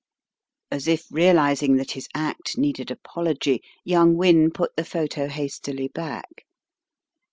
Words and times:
As 0.71 0.87
if 0.87 1.05
realizing 1.11 1.75
that 1.75 1.91
his 1.91 2.07
act 2.15 2.57
needed 2.57 2.89
apology, 2.89 3.61
young 3.85 4.15
Wynne 4.17 4.49
put 4.49 4.75
the 4.75 4.83
photo 4.83 5.27
hastily 5.27 5.89
back. 5.89 6.43